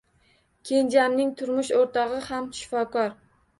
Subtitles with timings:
[0.69, 3.17] Kenjamning turmush o’rtog’i ham shifokor.